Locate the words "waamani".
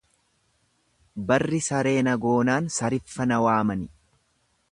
3.47-3.87